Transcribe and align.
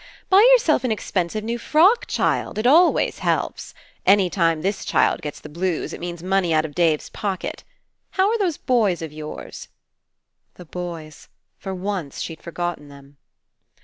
"Buy 0.31 0.39
yourself 0.53 0.83
an 0.83 0.91
expensive 0.91 1.43
new 1.43 1.59
frock, 1.59 2.07
child. 2.07 2.57
It 2.57 2.65
always 2.65 3.19
helps. 3.19 3.75
Any 4.03 4.31
time 4.31 4.63
this 4.63 4.83
child 4.83 5.21
gets 5.21 5.39
the 5.39 5.47
blues, 5.47 5.93
it 5.93 5.99
means 5.99 6.23
money 6.23 6.55
out 6.55 6.65
of 6.65 6.73
Dave's 6.73 7.11
pocket. 7.11 7.63
How're 8.17 8.39
those 8.39 8.57
boys 8.57 9.03
of 9.03 9.13
yours?" 9.13 9.67
The 10.55 10.65
boys! 10.65 11.29
For 11.59 11.75
once 11.75 12.19
she'd 12.19 12.41
forgotten 12.41 12.87
them. 12.87 13.17